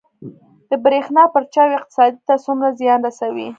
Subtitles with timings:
[0.69, 3.47] د بریښنا پرچاوي اقتصاد ته څومره زیان رسوي؟